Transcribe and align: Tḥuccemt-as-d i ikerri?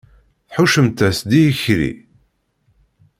Tḥuccemt-as-d 0.49 1.31
i 1.39 1.41
ikerri? 1.51 1.91